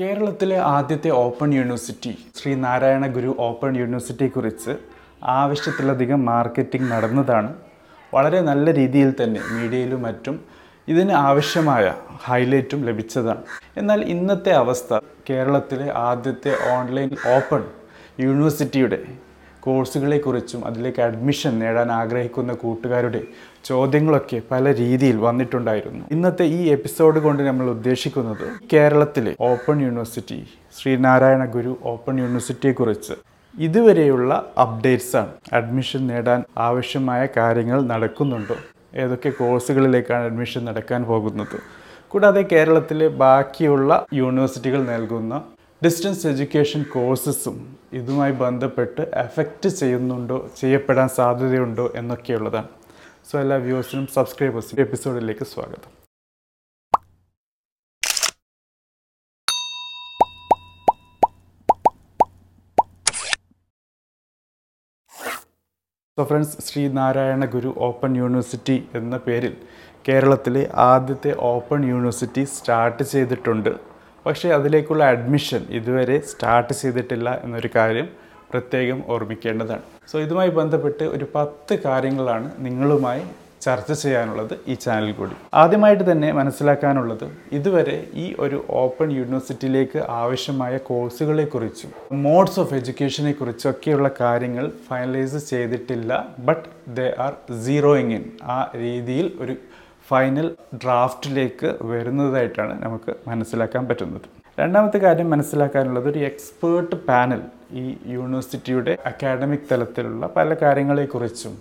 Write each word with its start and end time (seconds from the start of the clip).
കേരളത്തിലെ 0.00 0.58
ആദ്യത്തെ 0.74 1.10
open 1.22 1.48
university 1.58 2.10
Shri 2.38 2.50
Narayana 2.64 3.04
Guru 3.14 3.30
open 3.46 3.70
യൂണിവേഴ്സിറ്റിയെക്കുറിച്ച് 3.80 4.72
ആവശ്യത്തിലധികം 5.38 6.20
മാർക്കറ്റിംഗ് 6.28 6.88
നടന്നതാണ്. 6.92 7.50
വളരെ 8.14 8.40
നല്ല 8.40 8.74
രീതിയിൽ 8.78 9.10
തന്നെ 9.20 9.40
മീഡിയയിലും 9.54 10.00
മറ്റും 10.02 10.36
ഇതിന് 10.92 11.14
ആവശ്യമായ 11.28 11.86
ഹൈലൈറ്റും 12.26 12.82
ലഭിച്ചതാണ്. 12.88 13.42
എന്നാൽ 13.80 14.02
ഇന്നത്തെ 14.14 14.52
അവസ്ഥ 14.62 15.00
കേരളത്തിലെ 15.30 15.88
ആദ്യത്തെ 16.08 16.52
ഓൺലൈൻ 16.76 17.10
ഓപ്പൺ 17.36 17.64
യൂണിവേഴ്സിറ്റിയുടെ 18.26 19.00
കോഴ്സുകളെക്കുറിച്ചും 19.62 20.66
അതിലേക്ക് 20.66 21.02
അഡ്മിഷൻ 21.02 21.58
നേടാൻ 21.58 21.92
ആഗ്രഹിക്കുന്ന 21.92 22.52
കൂട്ടുകാരുടെ 22.52 23.22
ചോദ്യങ്ങളൊക്കെ 23.64 24.42
പല 24.50 24.74
രീതിയിൽ 24.74 25.16
വന്നിട്ടുണ്ടായിരുന്നു. 25.16 26.04
ഇന്നത്തെ 26.10 26.44
ഈ 26.44 26.68
എപ്പിസോഡ് 26.68 27.18
കൊണ്ട് 27.18 27.42
നമ്മൾ 27.42 27.70
ഉദ്ദേശിക്കുന്നത് 27.70 28.46
കേരളത്തിലെ 28.72 29.36
open 29.40 29.80
university 29.80 30.46
Sreenarayana 30.78 31.44
Guru 31.44 31.78
open 31.84 32.20
യൂണിവേഴ്സിറ്റിയെക്കുറിച്ച് 32.20 33.12
ഇതുവരെയുള്ള 33.58 34.52
അപ്ഡേറ്റ്സ് 34.58 35.16
ആണ് 35.16 35.32
അഡ്മിഷൻ 35.52 36.06
നേടാൻ 36.06 36.44
ആവശ്യമായ 36.58 37.28
കാര്യങ്ങൾ 37.36 37.82
നടക്കുന്നുണ്ടോ? 37.82 38.56
ഏതൊക്കെ 38.94 39.30
കോഴ്സുകളിലേക്കാണ് 39.30 40.24
അഡ്മിഷൻ 40.24 40.64
നടക്കാൻ 40.64 41.04
പോകുന്നത്? 41.04 41.56
കൂടാതെ 42.08 42.42
കേരളത്തിലെ 42.52 43.08
ബാക്കിയുള്ള 43.08 44.06
യൂണിവേഴ്സിറ്റികൾ 44.12 44.82
നൽകുന്ന 44.82 45.42
ഡിസ്റ്റൻസ് 45.84 46.26
എഡ്യൂക്കേഷൻ 46.26 46.82
കോഴ്സസും 46.82 47.78
ഇതുമായി 47.92 48.32
ബന്ധപ്പെട്ട് 48.32 49.00
എഫക്റ്റ് 49.00 49.68
ചെയ്യുന്നുണ്ടോ 49.68 50.50
ചെയ്യപ്പെടാൻ 50.60 51.08
സാധ്യതയുണ്ടോ 51.08 51.92
എന്നൊക്കെയുള്ളതാണ്. 51.94 52.68
സോ 53.30 53.40
എല്ലാ 53.40 53.56
വ്യൂവേഴ്സിനും 53.56 54.06
സബ്സ്ക്രൈബേഴ്സിനും 54.06 54.80
എപ്പിസോഡിലേക്ക് 54.82 55.44
സ്വാഗതം. 55.44 55.90
So 66.18 66.24
friends 66.24 66.62
Sreenarayana 66.62 67.44
Guru 67.44 67.74
open 67.78 68.16
university 68.16 68.88
എന്ന 68.94 69.16
പേരിൽ 69.16 69.56
കേരളത്തിലെ 70.08 70.70
ആദ്യത്തെ 70.74 71.36
ഓപ്പൺ 71.38 71.84
യൂണിവേഴ്സിറ്റി 71.84 72.44
സ്റ്റാർട്ട് 72.44 73.02
ചെയ്തിട്ടുണ്ട്. 73.02 73.87
പക്ഷേ 74.28 74.48
അതിലേക്കുള്ള 74.58 75.02
അഡ്മിഷൻ 75.14 75.62
ഇതുവരെ 75.80 76.16
സ്റ്റാർട്ട് 76.30 76.74
ചെയ്തിട്ടില്ല 76.82 77.28
എന്നൊരു 77.44 77.70
കാര്യം 77.76 78.08
പ്രത്യേകം 78.52 78.98
ഓർമ്മിക്കേണ്ടതാണ്. 79.14 79.84
സോ 80.10 80.16
ഇതുമായി 80.26 80.50
ബന്ധപ്പെട്ട് 80.60 81.04
ഒരു 81.16 81.26
പത്ത് 81.34 81.74
കാര്യങ്ങളാണ് 81.84 82.48
നിങ്ങളുമായി 82.66 83.22
ചർച്ച 83.64 83.92
ചെയ്യാനുള്ളത് 84.02 84.52
ഈ 84.72 84.74
ചാനൽ 84.74 85.12
കൂടി. 85.12 85.34
ആദ്യമായിട്ട് 85.62 86.04
തന്നെ 86.10 86.28
മനസ്സിലാക്കാനുള്ളത് 86.32 87.24
ഇതുവരെ 87.58 87.96
ഈ 88.14 88.26
ഒരു 88.38 88.58
ഓപ്പൺ 88.82 89.08
യൂണിവേഴ്സിറ്റിയിലേക്ക് 89.16 89.98
ആവശ്യമായ 90.18 90.76
കോഴ്സുകളെക്കുറിച്ചും 90.88 91.90
മോഡ്സ് 92.26 92.60
ഓഫ് 92.60 92.76
എഡ്യൂക്കേഷനെ 92.78 93.32
കുറിച്ചൊക്കെയുള്ള 93.32 94.10
കാര്യങ്ങൾ 94.20 94.66
ഫൈനലൈസ് 94.88 95.40
ചെയ്തിട്ടില്ല 95.50 96.20
but 96.48 96.64
they 96.98 97.08
are 97.26 97.34
zeroing 97.66 98.14
in 98.18 98.24
ആ 98.56 98.58
രീതിയിൽ 98.84 99.28
ഒരു 99.40 99.56
ഫൈനൽ 100.08 100.46
ഡ്രാഫ്റ്റിലേക്ക് 100.74 101.70
വരുന്നതായിട്ടാണ് 101.82 102.82
നമുക്ക് 102.84 103.14
മനസ്സിലാക്കാൻ 103.28 103.88
പറ്റുന്നത്. 103.88 104.26
രണ്ടാമത്തെ 104.60 104.98
കാര്യം 104.98 105.30
മനസ്സിലാക്കാനുള്ളത് 105.30 106.08
ഒരു 106.10 106.18
എക്സ്പേർട്ട് 106.18 106.96
പാനൽ 107.08 107.42
ഈ 107.72 107.84
യൂണിവേഴ്സിറ്റിയുടെ 108.06 108.98
അക്കാഡമിക് 109.06 109.68
തലത്തിലുള്ള 109.72 110.26
പല 110.36 110.56
കാര്യങ്ങളെക്കുറിച്ചും 110.62 111.54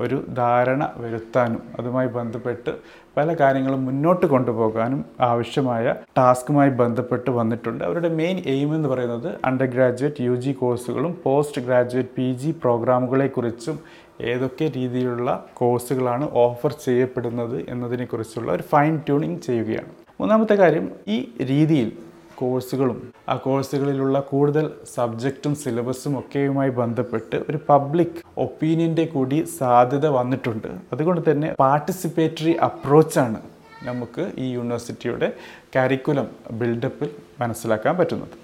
ഒരു 0.00 0.16
ധാരണ 0.38 0.82
വരുത്താനും 0.96 1.62
അതുമായി 1.78 2.08
ബന്ധപ്പെട്ട് 2.08 2.72
പല 3.16 3.34
കാര്യങ്ങളും 3.40 3.84
മുന്നോട്ട് 3.84 4.26
കൊണ്ടുപോകാനും 4.26 5.04
ആവശ്യമായ 5.20 5.94
ടാസ്കുമായി 6.18 6.70
ബന്ധപ്പെട്ട് 6.70 7.30
വന്നിട്ടുണ്ട്. 7.30 7.84
അവരുടെ 7.84 8.08
മെയിൻ 8.20 8.38
എയിം 8.46 8.70
എന്ന് 8.74 8.88
പറയുന്നത് 8.88 9.28
അണ്ടർ 9.44 9.66
ഗ്രാജുവേറ്റ് 9.66 10.22
യു 10.22 10.54
കോഴ്സുകളും 10.60 11.20
പോസ്റ്റ് 11.24 11.62
ഗ്രാജുവേറ്റ് 11.62 12.14
പി 12.18 12.28
ജി 12.32 12.50
പ്രോഗ്രാമുകളെക്കുറിച്ചും 12.62 13.78
ഏതൊക്കെ 14.20 14.72
രീതിയിലുള്ള 14.76 15.46
കോഴ്സുകളാണ് 15.54 16.28
ഓഫർ 16.32 16.72
ചെയ്യപ്പെടുന്നത് 16.72 17.70
എന്നതിനെക്കുറിച്ചുള്ള 17.70 18.52
ഒരു 18.52 18.62
ഫൈൻ 18.62 18.96
ട്യൂണിങ് 18.96 19.38
ചെയ്യുകയാണ്. 19.38 19.90
മൂന്നാമത്തെ 20.20 20.54
കാര്യം 20.54 20.90
ഈ 21.08 21.28
രീതിയിൽ 21.40 21.92
കോഴ്സുകളും 22.36 23.12
ആ 23.28 23.34
കോഴ്സുകളിലുള്ള 23.36 24.20
കൂടുതൽ 24.20 24.70
സബ്ജക്റ്റും 24.94 25.54
സിലബസും 25.54 26.18
ഒക്കെയുമായി 26.18 26.70
ബന്ധപ്പെട്ട് 26.70 27.44
ഒരു 27.50 27.58
പബ്ലിക് 27.68 28.18
ഒപ്പീനിയന്റെ 28.38 29.04
കൂടി 29.04 29.44
സാധ്യത 29.58 30.06
വന്നിട്ടുണ്ട്. 30.06 30.68
അതുകൊണ്ട് 30.92 31.30
തന്നെ 31.30 31.54
പാർട്ടിസിപ്പേറ്ററി 31.60 32.54
അപ്രോച്ചാണ് 32.68 33.40
നമുക്ക് 33.84 34.30
ഈ 34.38 34.48
യൂണിവേഴ്സിറ്റിയുടെ 34.54 35.32
കാരിക്കുലം 35.76 36.28
ബിൽഡപ്പിൽ 36.50 37.10
മനസ്സിലാക്കാൻ 37.40 37.96
പറ്റുന്നത്. 37.96 38.34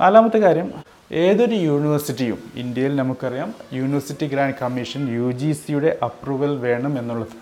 നാലാമത്തെ 0.00 0.38
കാര്യം 0.38 0.68
ഏതൊരു 1.12 1.54
യൂണിവേഴ്സിറ്റിയും 1.54 2.38
ഇന്ത്യയിൽ 2.56 2.96
നമുക്കറിയാം 2.96 3.54
university 3.72 4.26
grant 4.26 4.54
commission 4.62 5.02
U 5.16 5.32
G 5.32 5.52
സിയുടെ 5.52 5.98
അപ്രൂവൽ 6.02 6.58
വേണം 6.58 6.98
എന്നുള്ളത്. 6.98 7.34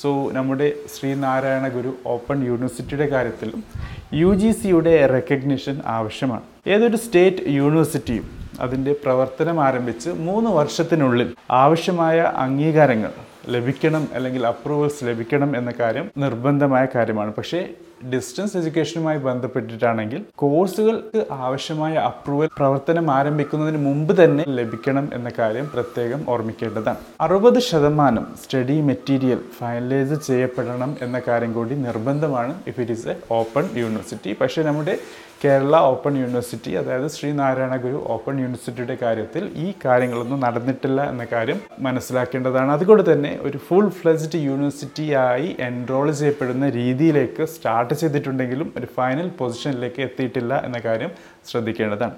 സോ 0.00 0.30
നമ്മുടെ 0.32 0.72
ശ്രീനാരായണ 0.94 1.68
ഗുരു 1.68 1.96
ഓപ്പൺ 2.06 2.46
യൂണിവേഴ്സിറ്റിയുടെ 2.46 3.06
കാര്യത്തിലും 3.06 3.64
യു 4.12 4.34
ജി 4.34 4.50
സിയുടെ 4.50 5.06
റെക്കഗ്നിഷൻ 5.06 5.80
ആവശ്യമാണ്. 5.86 6.42
ഏതൊരു 6.66 6.96
സ്റ്റേറ്റ് 6.96 7.44
യൂണിവേഴ്സിറ്റിയും 7.48 8.30
അതിന്റെ 8.60 8.92
പ്രവർത്തനം 9.04 9.60
ആരംഭിച്ച് 9.64 10.10
മൂന്ന് 10.10 10.50
വർഷത്തിനുള്ളിൽ 10.50 11.34
ആവശ്യമായ 11.50 12.20
അംഗീകാരങ്ങൾ 12.20 13.12
ലഭിക്കണം 13.48 14.08
അല്ലെങ്കിൽ 14.14 14.46
അപ്രൂവൽസ് 14.46 15.04
ലഭിക്കണം 15.04 15.56
എന്ന 15.56 15.70
കാര്യം 15.80 16.10
നിർബന്ധമായ 16.18 16.86
കാര്യമാണ്. 16.94 17.34
പക്ഷേ 17.34 17.68
ഡിസ്റ്റൻസ് 18.04 18.56
എഡ്യൂക്കേഷനുമായി 18.56 19.18
ബന്ധപ്പെട്ടിട്ടാണെങ്കിൽ 19.18 20.24
കോഴ്സുകൾക്ക് 20.34 21.26
ആവശ്യമായ 21.30 21.94
അപ്രൂവൽ 21.94 22.48
പ്രവർത്തനം 22.56 23.10
ആരംഭിക്കുന്നതിന് 23.10 23.84
മുമ്പ് 23.86 24.24
തന്നെ 24.24 24.44
ലഭിക്കണം 24.48 25.10
എന്ന 25.14 25.30
കാര്യം 25.38 25.70
പ്രത്യേകം 25.74 26.24
ഓർമ്മിക്കേണ്ടതാണ്. 26.28 26.96
അറുപത് 27.20 27.58
ശതമാനം 27.58 28.26
സ്റ്റഡി 28.44 28.80
മെറ്റീരിയൽ 28.80 29.40
ഫൈനലൈസ് 29.58 30.26
ചെയ്യപ്പെടണം 30.26 30.96
എന്ന 31.02 31.22
കാര്യം 31.28 31.52
കൂടി 31.52 31.74
നിർബന്ധമാണ്. 31.74 32.54
If 32.66 32.80
it 32.80 32.92
is 32.92 33.08
a 33.08 33.16
open 33.30 33.68
university 33.74 34.36
പക്ഷേ 34.40 34.62
നമ്മുടെ 34.62 34.98
കേരള 35.44 35.76
ഓപ്പൺ 35.76 36.16
യൂണിവേഴ്സിറ്റി 36.18 36.70
അതായത് 36.70 37.06
ശ്രീനാരായണ 37.08 37.76
ഗുരു 37.76 38.04
ഓപ്പൺ 38.06 38.40
യൂണിവേഴ്സിറ്റിയുടെ 38.40 38.96
കാര്യത്തിൽ 39.02 39.50
ഈ 39.56 39.72
കാര്യങ്ങളൊന്നും 39.84 40.40
നടന്നിട്ടില്ല 40.40 41.10
എന്ന 41.10 41.26
കാര്യം 41.32 41.60
മനസ്സിലാക്കേണ്ടതാണ്. 41.78 42.72
അതുകൊണ്ട് 42.72 43.12
തന്നെ 43.12 43.38
ഒരു 43.42 43.58
ഫുൾ 43.58 43.88
ഫ്ലെജ്ഡ് 43.88 44.38
യൂണിവേഴ്സിറ്റിയായി 44.38 45.56
എൻറോൾ 45.60 46.10
ചെയ്യപ്പെടുന്ന 46.10 46.70
രീതിയിലേക്ക് 46.70 47.44
സ്റ്റാർട്ട് 47.44 47.89
ചെയ്തിട്ടുണ്ടെങ്കിലും 47.94 48.72
ഒരു 48.76 48.88
ഫൈനൽ 48.96 49.28
പൊസിഷനിലേക്ക് 49.38 50.00
എത്തിയിട്ടില്ല 50.08 50.54
എന്ന 50.66 50.78
കാര്യം 50.86 51.10
ശ്രദ്ധിക്കേണ്ടതാണ്. 51.50 52.16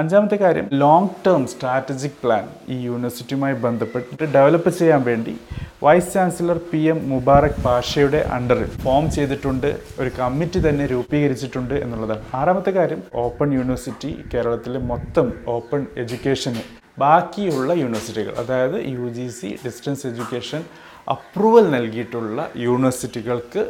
അഞ്ചാമത്തെ 0.00 0.36
കാര്യം 0.42 0.66
ലോങ് 0.82 1.08
ടേം 1.26 1.42
സ്ട്രാറ്റജിക് 1.52 2.18
പ്ലാൻ 2.22 2.44
ഈ 2.74 2.76
യൂണിവേഴ്സിറ്റിയുമായി 2.88 3.56
ബന്ധപ്പെട്ട് 3.64 4.24
ഡെവലപ്പ് 4.36 4.70
ചെയ്യാൻ 4.78 5.02
വേണ്ടി 5.08 5.34
vice 5.82 6.12
chancellor 6.14 6.58
P 6.70 6.80
M 6.92 6.98
Mubarak 7.10 7.60
പാഷയുടെ 7.64 8.20
അണ്ടറിൽ 8.36 8.68
ഫോം 8.84 9.04
ചെയ്തിട്ടുണ്ട് 9.10 9.68
ഒരു 10.00 10.10
കമ്മിറ്റി 10.20 10.60
തന്നെ 10.68 10.84
രൂപീകരിച്ചിട്ടുണ്ട് 10.86 11.74
എന്നുള്ളതാണ്. 11.74 12.22
ആറാമത്തെ 12.34 12.72
കാര്യം 12.78 13.02
ഓപ്പൺ 13.24 13.48
യൂണിവേഴ്സിറ്റി 13.58 14.12
കേരളത്തിലെ 14.34 14.80
മൊത്തം 14.92 15.28
ഓപ്പൺ 15.56 15.82
എഡ്യൂക്കേഷന് 16.02 16.62
ബാക്കിയുള്ള 16.98 17.72
യൂണിവേഴ്സിറ്റികൾ 17.72 18.32
അതായത് 18.42 18.78
U 18.94 19.06
G 19.18 19.28
C 19.28 19.50
distance 19.66 20.06
education 20.06 20.62
approval 21.08 21.64
നൽകിയിട്ടുള്ള 21.70 22.48
യൂണിവേഴ്സിറ്റികൾക്ക് 22.56 23.62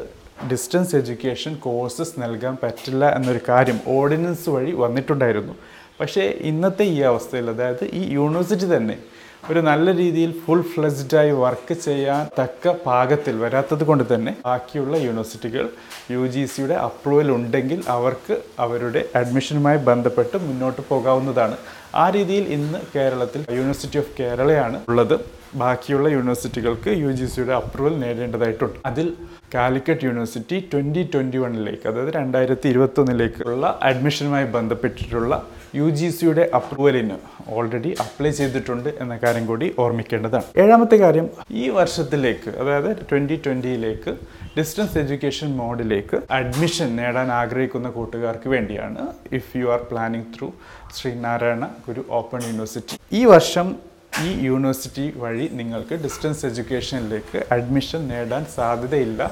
ഡിസ്റ്റൻസ് 0.50 0.96
എഡ്യൂക്കേഷൻ 0.96 1.54
കോഴ്സസ് 1.54 2.14
നൽകാൻ 2.20 2.56
പറ്റില്ല 2.62 3.14
എന്നൊരു 3.16 3.40
കാര്യം 3.48 3.80
ഓർഡിനൻസ് 3.86 4.50
വഴി 4.50 4.72
വന്നിട്ടുണ്ടായിരുന്നു. 4.72 5.54
പക്ഷേ 6.00 6.22
ഇന്നത്തെ 6.22 6.84
ഈ 6.84 7.00
അവസ്ഥയിൽ 7.00 7.50
അതായത് 7.50 7.84
ഈ 7.92 8.02
യൂണിവേഴ്സിറ്റി 8.14 8.76
തന്നെ 8.76 8.96
ഒരു 9.50 9.60
നല്ല 9.60 9.96
രീതിയിൽ 9.96 10.40
ഫുൾ 10.42 10.60
ഫ്ലെജ്ഡായി 10.62 11.30
വർക്ക് 11.30 11.74
ചെയ്യാൻ 11.74 12.28
തക്ക 12.38 12.72
പാകത്തിൽ 12.86 13.34
വരാത്തത് 13.44 13.84
കൊണ്ട് 13.84 14.14
തന്നെ 14.14 14.36
ബാക്കിയുള്ള 14.46 14.96
യൂണിവേഴ്സിറ്റികൾ 14.96 15.64
യു 16.10 16.26
ജി 16.26 16.44
സിയുടെ 16.44 16.74
അപ്രൂവൽ 16.74 17.30
ഉണ്ടെങ്കിൽ 17.30 17.82
അവർക്ക് 17.88 18.36
അവരുടെ 18.58 19.04
അഡ്മിഷനുമായി 19.16 19.78
ബന്ധപ്പെട്ട് 19.78 20.38
മുന്നോട്ട് 20.38 20.80
പോകാവുന്നതാണ്. 20.88 21.56
ആ 21.94 22.10
രീതിയിൽ 22.10 22.46
ഇന്ന് 22.58 22.78
കേരളത്തിൽ 22.96 23.40
യൂണിവേഴ്സിറ്റി 23.50 23.98
ഓഫ് 23.98 24.14
കേരളയാണ് 24.20 24.80
ഉള്ളത്. 24.88 25.41
ബാക്കിയുള്ള 25.60 26.08
യൂണിവേഴ്സിറ്റികൾക്ക് 26.16 26.90
യു 27.02 27.10
ജി 27.18 27.26
സിയുടെ 27.32 27.54
അപ്രൂവൽ 27.60 27.94
നേടേണ്ടതായിട്ടുണ്ട്. 28.02 28.76
അതിൽ 28.90 29.08
കാലിക്കറ്റ് 29.54 30.04
യൂണിവേഴ്സിറ്റി 30.08 30.56
ട്വന്റി 30.72 31.02
ട്വന്റി 31.12 31.38
വണ്ണിലേക്ക് 31.42 31.86
അതായത് 31.88 32.12
രണ്ടായിരത്തി 32.18 32.66
ഇരുപത്തൊന്നിലേക്കുള്ള 32.72 33.66
അഡ്മിഷനുമായി 33.88 34.46
ബന്ധപ്പെട്ടിട്ടുള്ള 34.56 35.34
യു 35.80 35.86
ജി 35.98 36.08
സിയുടെ 36.16 36.44
അപ്രൂവലിന് 36.58 37.16
ഓൾറെഡി 37.56 37.90
അപ്ലൈ 38.04 38.30
ചെയ്തിട്ടുണ്ട് 38.38 38.88
എന്ന 39.02 39.14
കാര്യം 39.22 39.44
കൂടി 39.50 39.66
ഓർമ്മിക്കേണ്ടതാണ്. 39.84 40.46
ഏഴാമത്തെ 40.62 40.96
കാര്യം 41.04 41.26
ഈ 41.62 41.66
വർഷത്തിലേക്ക് 41.78 42.50
അതായത് 42.62 42.90
ട്വന്റി 43.10 43.36
ട്വന്റിയിലേക്ക് 43.46 44.12
ഡിസ്റ്റൻസ് 44.56 44.98
എഡ്യൂക്കേഷൻ 45.02 45.50
മോഡിലേക്ക് 45.60 46.16
അഡ്മിഷൻ 46.38 46.90
നേടാൻ 47.00 47.28
ആഗ്രഹിക്കുന്ന 47.40 47.90
കൂട്ടുകാർക്ക് 47.98 48.48
വേണ്ടിയാണ് 48.56 49.04
if 49.38 49.50
you 49.60 49.68
are 49.76 49.82
planning 49.92 50.28
through 50.36 50.50
Sreenarayana 50.98 51.66
Guru 51.88 52.04
open 52.20 52.42
university 52.50 52.98
ഈ 53.20 53.22
വർഷം 53.24 53.68
ഈ 54.20 54.30
യൂണിവേഴ്സിറ്റി 54.46 55.04
വഴി 55.16 55.46
നിങ്ങൾക്ക് 55.58 55.94
ഡിസ്റ്റൻസ് 56.04 56.42
എഡ്യൂക്കേഷനിലേക്ക് 56.46 57.38
അഡ്മിഷൻ 57.56 58.00
നേടാൻ 58.08 58.42
സാധ്യതയില്ല. 58.56 59.22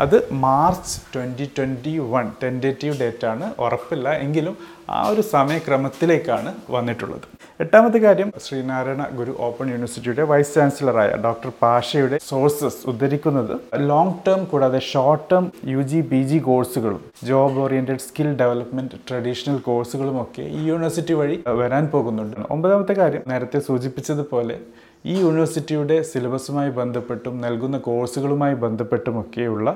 അത് 0.00 0.16
March 0.32 0.94
twenty 1.14 1.46
twenty 1.58 1.94
one 2.12 2.26
tentative 2.42 3.00
date 3.00 3.26
ആണ്. 3.26 3.46
ഉറപ്പില്ല. 3.58 4.08
എങ്കിലും 4.26 4.54
ആ 4.90 5.00
ഒരു 5.08 5.20
സമയക്രമത്തിലേക്കാണ് 5.20 6.54
വന്നിട്ടുള്ളത്. 6.70 7.26
എട്ടാമത്തെ 7.60 7.98
കാര്യം 7.98 8.32
ശ്രീനാരായണ 8.44 9.02
ഗുരു 9.18 9.32
ഓപ്പൺ 9.38 9.66
യൂണിവേഴ്സിറ്റിയുടെ 9.68 10.22
വൈസ് 10.22 10.54
ചാൻസലറായ 10.54 11.10
ഡോക്ടർ 11.24 11.50
പാഷയുടെ 11.62 12.18
സോഴ്സസ് 12.28 12.80
ഉദ്ധരിക്കുന്നത് 12.86 13.52
ലോങ് 13.90 14.14
ടേം 14.26 14.44
കൂടാതെ 14.44 14.78
short 14.78 15.30
term 15.32 15.52
U 15.64 15.82
G 15.82 16.00
P 16.00 16.20
G 16.22 16.38
കോഴ്സുകളും 16.38 17.02
job 17.24 17.58
oriented 17.58 18.04
skill 18.06 18.30
development 18.36 19.00
traditional 19.08 19.58
കോഴ്സുകളും 19.58 20.22
ഒക്കെ 20.22 20.42
ഈ 20.42 20.62
യൂണിവേഴ്സിറ്റി 20.70 21.12
വഴി 21.12 21.36
വരാൻ 21.48 21.86
പോകുന്നുണ്ട്. 21.86 22.36
ഒമ്പതാമത്തെ 22.50 22.92
കാര്യം 22.92 23.22
നേരത്തെ 23.26 23.58
സൂചിപ്പിച്ചതുപോലെ 23.58 24.58
ഈ 25.04 25.14
യൂണിവേഴ്സിറ്റിയുടെ 25.20 26.02
സിലബസുമായി 26.02 26.70
ബന്ധപ്പെട്ടും 26.70 27.40
നൽകുന്ന 27.40 27.78
കോഴ്സുകളുമായി 27.78 28.54
ബന്ധപ്പെട്ടുമൊക്കെയുള്ള 28.54 29.68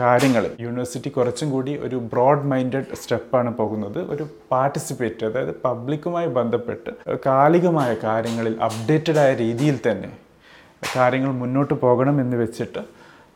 കാര്യങ്ങൾ 0.00 0.44
യൂണിവേഴ്സിറ്റി 0.60 1.08
കുറച്ചും 1.08 1.50
കൂടി 1.50 1.76
ഒരു 1.76 1.96
ബ്രോഡ് 2.12 2.48
മൈൻഡഡ് 2.50 2.98
സ്റ്റെപ്പാണ് 3.02 3.56
പോകുന്നത്. 3.56 3.98
ഒരു 4.12 4.26
പാർട്ടിസിപ്പേറ്റ് 4.52 5.26
അതായത് 5.26 5.54
പബ്ലിക്കുമായി 5.64 6.26
ബന്ധപ്പെട്ട് 6.38 6.92
കാലികമായ 7.26 7.96
കാര്യങ്ങളിൽ 8.04 8.56
അപ്ഡേറ്റഡായ 8.62 9.34
രീതിയിൽ 9.34 9.78
തന്നെ 9.90 10.10
കാര്യങ്ങൾ 10.96 11.32
മുന്നോട്ട് 11.32 11.74
പോകണം 11.74 12.20
എന്ന് 12.20 12.36
വെച്ചിട്ട് 12.36 12.82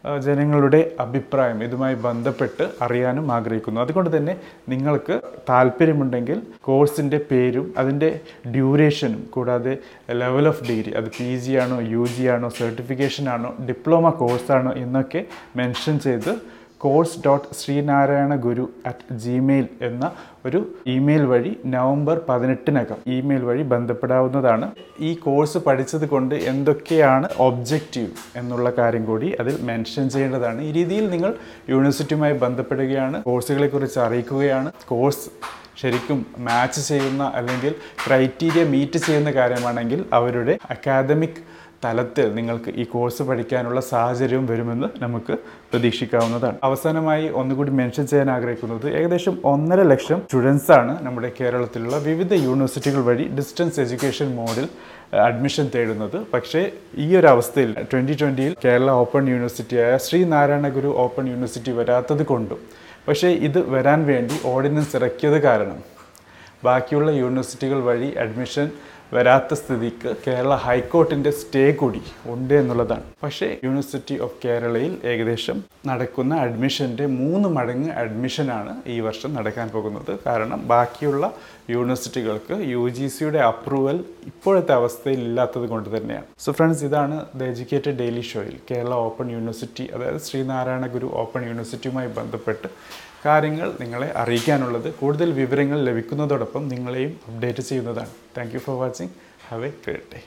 ജനങ്ങളുടെ 0.04 0.80
അഭിപ്രായം 1.00 1.62
ഇതുമായി 1.62 1.94
ബന്ധപ്പെട്ട് 1.94 2.64
അറിയാനും 2.82 3.32
ആഗ്രഹിക്കുന്നു. 3.32 3.80
അതുകൊണ്ട് 3.80 4.16
തന്നെ 4.16 4.34
നിങ്ങൾക്ക് 4.68 5.16
താല്പര്യമുണ്ടെങ്കിൽ 5.50 6.38
കോഴ്സിന്റെ 6.62 7.18
പേരും 7.30 7.74
അതിന്റെ 7.76 8.10
ഡ്യൂറേഷനും 8.46 9.22
കൂടാതെ 9.30 9.74
ലെവൽ 10.10 10.48
ഓഫ് 10.48 10.64
ഡിഗ്രി 10.68 10.94
അത് 10.94 11.10
പി 11.18 11.36
ജി 11.36 11.52
ആണോ 11.56 11.80
യു 11.94 12.06
ജി 12.16 12.26
ആണോ 12.26 12.48
സർട്ടിഫിക്കേഷൻ 12.60 13.28
ആണോ 13.28 13.54
ഡിപ്ലോമ 13.68 14.10
കോഴ്സാണോ 14.22 14.72
എന്നൊക്കെ 14.84 15.22
മെൻഷൻ 15.56 15.98
ചെയ്ത് 15.98 16.32
course 16.80 17.18
dot 17.26 17.48
Sreenarayana 17.54 18.34
Guru 18.34 18.64
at 18.86 19.14
Gmail 19.24 19.66
എന്ന 19.82 20.04
ഒരു 20.46 20.60
ഇമെയിൽ 20.86 21.24
വഴി 21.32 21.52
നവംബർ 21.66 22.20
പതിനെട്ടിനകം 22.28 22.98
ഇമെയിൽ 23.16 23.42
വഴി 23.44 23.62
ബന്ധപ്പെടാവുന്നതാണ്. 23.62 24.66
ഈ 25.00 25.14
കോഴ്സ് 25.14 25.58
പഠിച്ചത് 25.58 26.08
കൊണ്ട് 26.08 26.34
എന്തൊക്കെയാണ് 26.52 27.28
ഒബ്ജക്റ്റീവ് 27.38 28.10
എന്നുള്ള 28.36 28.70
കാര്യം 28.78 29.04
കൂടി 29.04 29.36
അതിൽ 29.40 29.56
മെൻഷൻ 29.62 30.10
ചെയ്യേണ്ടതാണ്. 30.10 30.60
ഈ 30.60 30.72
രീതിയിൽ 30.72 31.10
നിങ്ങൾ 31.10 31.34
യൂണിവേഴ്സിറ്റിയുമായി 31.68 32.32
ബന്ധപ്പെടുകയാണ് 32.44 33.22
കോഴ്സുകളെക്കുറിച്ച് 33.22 33.98
അറിയിക്കുകയാണ്. 33.98 34.72
കോഴ്സ് 34.88 35.30
ശരിക്കും 35.80 36.26
മാച്ച് 36.38 36.80
ചെയ്യുന്ന 36.88 37.32
അല്ലെങ്കിൽ 37.34 37.74
ക്രൈറ്റീരിയ 38.06 38.64
മീറ്റ് 38.64 38.98
ചെയ്യുന്ന 38.98 39.30
കാര്യമാണെങ്കിൽ 39.30 40.04
അവരുടെ 40.12 40.58
അക്കാദമിക് 40.70 41.40
തലത്തിൽ 41.84 42.26
നിങ്ങൾക്ക് 42.34 42.70
ഈ 42.80 42.84
കോഴ്സ് 42.84 43.22
പഠിക്കാനുള്ള 43.22 43.80
സാഹചര്യവും 43.80 44.46
വരുമെന്ന് 44.46 44.88
നമുക്ക് 45.02 45.34
പ്രതീക്ഷിക്കാവുന്നതാണ്. 45.70 46.56
അവസാനമായി 46.62 47.28
ഒന്നുകൂടി 47.40 47.70
മെൻഷൻ 47.70 48.06
ചെയ്യാൻ 48.06 48.30
ആഗ്രഹിക്കുന്നത് 48.30 48.86
ഏകദേശം 48.98 49.36
ഒന്നര 49.44 49.82
ലക്ഷം 49.82 50.18
സ്റ്റുഡൻസ് 50.20 50.70
ആണ് 50.72 51.04
നമ്മുടെ 51.04 51.30
കേരളത്തിലുള്ള 51.40 51.98
വിവിധ 52.08 52.32
യൂണിവേഴ്സിറ്റികൾ 52.46 53.02
വഴി 53.10 53.26
ഡിസ്റ്റൻസ് 53.38 53.80
എഡ്യൂക്കേഷൻ 53.80 54.36
മോഡിൽ 54.36 54.68
അഡ്മിഷൻ 55.28 55.70
തേടുന്നത്. 55.74 56.18
പക്ഷേ 56.34 56.60
ഈ 57.04 57.16
ഒരു 57.16 57.26
അവസ്ഥയിൽ 57.26 57.72
ട്വന്റി 57.92 58.16
ട്വന്റിയിൽ 58.22 58.56
കേരള 58.64 58.90
ഓപ്പൺ 59.04 59.28
യൂണിവേഴ്സിറ്റിയായ 59.28 59.96
ശ്രീനാരായണ 59.96 60.68
ഗുരു 60.68 60.92
ഓപ്പൺ 60.96 61.26
യൂണിവേഴ്സിറ്റി 61.28 61.70
വരാത്തത് 61.70 62.22
കൊണ്ടും 62.26 62.60
പക്ഷേ 63.08 63.28
ഇത് 63.28 63.70
വരാൻ 63.70 64.00
വേണ്ടി 64.06 64.34
ഓർഡിനൻസ് 64.44 64.96
ഇറക്കിയത് 64.96 65.38
കാരണം 65.42 65.78
ബാക്കിയുള്ള 66.64 67.10
യൂണിവേഴ്സിറ്റികൾ 67.10 67.78
വഴി 67.80 68.08
അഡ്മിഷൻ 68.18 68.66
വരാത്ത 69.14 69.54
സ്ഥിതിക്ക് 69.60 70.10
കേരള 70.24 70.54
ഹൈക്കോർട്ടിന്റെ 70.64 71.30
സ്റ്റേ 71.38 71.62
കൂടി 71.80 72.02
ഉണ്ട് 72.32 72.54
എന്നുള്ളതാണ്. 72.54 73.06
പക്ഷേ 73.24 73.48
യൂണിവേഴ്സിറ്റി 73.64 74.16
ഓഫ് 74.26 74.36
കേരളയിൽ 74.44 74.92
ഏകദേശം 75.12 75.58
നടക്കുന്ന 75.90 76.34
അഡ്മിഷന്റെ 76.46 77.06
മൂന്ന് 77.20 77.48
മടങ്ങ് 77.56 77.90
അഡ്മിഷനാണ് 78.02 78.74
ഈ 78.94 78.98
വർഷം 79.08 79.34
നടക്കാൻ 79.38 79.68
പോകുന്നത്. 79.74 80.12
കാരണം 80.26 80.62
ബാക്കിയുള്ള 80.72 81.32
യൂണിവേഴ്സിറ്റികൾക്ക് 81.74 82.54
യു 82.74 82.84
ജി 82.96 83.06
സിയുടെ 83.16 83.40
അപ്രൂവൽ 83.50 83.98
ഇപ്പോഴത്തെ 84.30 84.72
അവസ്ഥയിൽ 84.78 85.20
ഇല്ലാത്തത് 85.28 85.66
കൊണ്ട് 85.74 85.90
തന്നെയാണ്. 85.96 86.26
സോ 86.44 86.52
ഫ്രണ്ട്സ് 86.52 86.84
ഇതാണ് 86.84 87.18
ദ 87.38 87.50
എഡ്യൂക്കേറ്റഡ് 87.52 87.98
ഡെയിലി 88.02 88.24
ഷോയിൽ 88.30 88.56
കേരള 88.70 88.94
ഓപ്പൺ 89.08 89.26
യൂണിവേഴ്സിറ്റി 89.36 89.86
അതായത് 89.94 90.20
ശ്രീനാരായണ 90.28 90.86
ഗുരു 90.96 91.10
ഓപ്പൺ 91.22 91.42
യൂണിവേഴ്സിറ്റിയുമായി 91.50 92.10
ബന്ധപ്പെട്ട് 92.18 92.68
കാര്യങ്ങൾ 93.26 93.76
നിങ്ങളെ 93.80 94.08
അറിയിക്കാനുള്ളത് 94.16 94.94
കൂടുതൽ 94.94 95.32
വിവരങ്ങൾ 95.32 95.78
ലഭിക്കുന്നതോടൊപ്പം 95.84 96.68
നിങ്ങളെയും 96.68 97.20
അപ്ഡേറ്റ് 97.28 97.60
ചെയ്യുന്നതാണ്. 97.60 98.12
Thank 98.36 98.58
for 98.58 98.78
watching 98.80 99.14
have 99.48 99.64
a 99.64 99.72
great 99.84 100.08
day 100.14 100.20